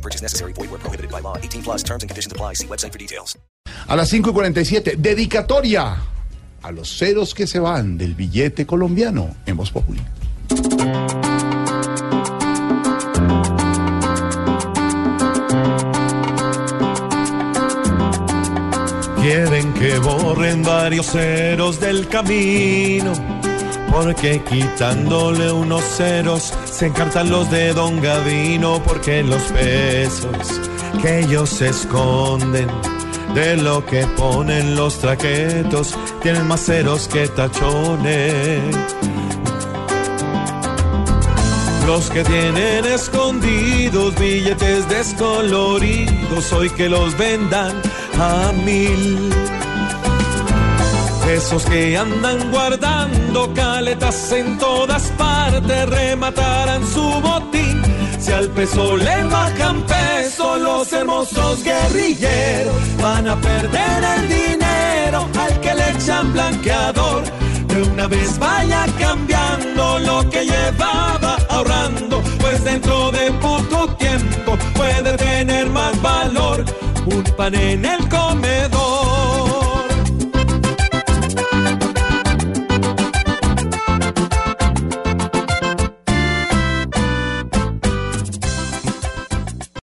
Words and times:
No 0.00 0.02
purchase 0.02 0.22
necessary. 0.22 0.52
Void 0.54 0.70
where 0.70 0.80
prohibited 0.80 1.10
by 1.10 1.20
law. 1.20 1.36
18 1.36 1.62
plus 1.62 1.82
terms 1.82 2.02
and 2.02 2.08
conditions 2.08 2.32
apply. 2.32 2.54
See 2.54 2.66
website 2.66 2.92
for 2.92 2.98
details. 2.98 3.36
A 3.86 3.96
las 3.96 4.08
5 4.08 4.30
y 4.30 4.32
47, 4.32 4.94
dedicatoria 4.98 5.96
a 6.62 6.70
los 6.72 6.88
ceros 6.96 7.34
que 7.34 7.46
se 7.46 7.58
van 7.58 7.98
del 7.98 8.14
billete 8.14 8.66
colombiano 8.66 9.36
en 9.46 9.56
Voz 9.56 9.70
Populi. 9.70 10.00
Quieren 19.20 19.74
que 19.74 19.98
borren 19.98 20.62
varios 20.62 21.06
ceros 21.06 21.78
del 21.78 22.08
camino, 22.08 23.12
porque 23.90 24.42
quitándole 24.42 25.52
unos 25.52 25.82
ceros 25.82 26.52
se 26.64 26.86
encartan 26.86 27.30
los 27.30 27.50
de 27.50 27.72
Don 27.72 28.00
Gavino, 28.00 28.82
porque 28.82 29.22
los 29.22 29.42
pesos 29.42 30.60
que 31.02 31.20
ellos 31.20 31.60
esconden 31.60 32.68
de 33.34 33.56
lo 33.56 33.84
que 33.86 34.06
ponen 34.16 34.76
los 34.76 34.98
traquetos 34.98 35.96
tienen 36.22 36.46
más 36.46 36.64
ceros 36.64 37.08
que 37.08 37.28
tachones. 37.28 38.76
Los 41.86 42.10
que 42.10 42.22
tienen 42.22 42.84
escondidos 42.84 44.14
billetes 44.14 44.88
descoloridos, 44.88 46.52
hoy 46.52 46.70
que 46.70 46.88
los 46.88 47.16
vendan 47.18 47.80
a 48.18 48.52
mil. 48.64 49.30
Esos 51.40 51.64
que 51.64 51.96
andan 51.96 52.50
guardando 52.50 53.50
caletas 53.54 54.30
en 54.30 54.58
todas 54.58 55.04
partes 55.16 55.88
rematarán 55.88 56.86
su 56.86 57.00
botín. 57.00 57.80
Si 58.18 58.30
al 58.30 58.48
peso 58.50 58.94
le 58.98 59.24
bajan 59.24 59.80
peso, 59.86 60.58
los 60.58 60.92
hermosos 60.92 61.64
guerrilleros 61.64 62.76
van 63.02 63.26
a 63.26 63.36
perder 63.36 64.04
el 64.16 64.28
dinero 64.28 65.26
al 65.38 65.60
que 65.60 65.74
le 65.74 65.90
echan 65.92 66.30
blanqueador. 66.34 67.22
De 67.68 67.82
una 67.84 68.06
vez 68.06 68.38
vaya 68.38 68.84
cambiando 68.98 69.98
lo 70.00 70.28
que 70.28 70.44
llevaba 70.44 71.38
ahorrando, 71.48 72.22
pues 72.38 72.62
dentro 72.64 73.10
de 73.12 73.32
poco 73.32 73.88
tiempo 73.96 74.58
puede 74.74 75.16
tener 75.16 75.70
más 75.70 76.00
valor 76.02 76.66
un 77.06 77.24
pan 77.34 77.54
en 77.54 77.86
el 77.86 78.08
comedor 78.10 78.79